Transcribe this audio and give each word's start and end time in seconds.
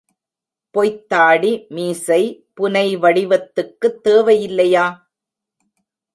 பொய்த்தாடி, 0.73 1.67
மீசை, 1.67 2.47
புனைவடிவத்துக்குத் 2.61 4.01
தேவையில்லையா? 4.03 4.97